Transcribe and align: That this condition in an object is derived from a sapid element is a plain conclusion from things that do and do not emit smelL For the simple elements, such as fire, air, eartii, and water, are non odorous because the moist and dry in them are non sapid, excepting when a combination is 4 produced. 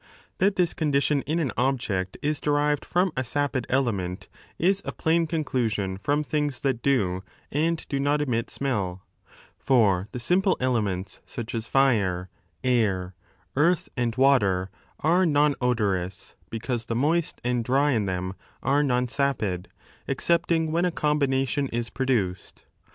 That 0.39 0.55
this 0.55 0.73
condition 0.73 1.21
in 1.27 1.37
an 1.37 1.51
object 1.57 2.17
is 2.23 2.41
derived 2.41 2.85
from 2.85 3.11
a 3.15 3.23
sapid 3.23 3.67
element 3.69 4.29
is 4.57 4.81
a 4.83 4.91
plain 4.91 5.27
conclusion 5.27 5.95
from 5.99 6.23
things 6.23 6.61
that 6.61 6.81
do 6.81 7.21
and 7.51 7.87
do 7.87 7.99
not 7.99 8.19
emit 8.19 8.47
smelL 8.49 9.01
For 9.59 10.07
the 10.11 10.19
simple 10.19 10.57
elements, 10.59 11.21
such 11.27 11.53
as 11.53 11.67
fire, 11.67 12.31
air, 12.63 13.13
eartii, 13.55 13.89
and 13.95 14.15
water, 14.15 14.71
are 15.01 15.23
non 15.23 15.53
odorous 15.61 16.33
because 16.49 16.87
the 16.87 16.95
moist 16.95 17.39
and 17.43 17.63
dry 17.63 17.91
in 17.91 18.07
them 18.07 18.33
are 18.63 18.81
non 18.81 19.05
sapid, 19.07 19.67
excepting 20.07 20.71
when 20.71 20.83
a 20.83 20.89
combination 20.89 21.67
is 21.67 21.89
4 21.89 21.91
produced. 21.93 22.65